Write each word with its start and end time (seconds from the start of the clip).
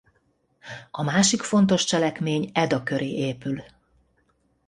A 0.91 1.03
másik 1.03 1.41
fontos 1.41 1.83
cselekmény 1.85 2.49
Eda 2.53 2.83
köré 2.83 3.09
épül. 3.09 3.63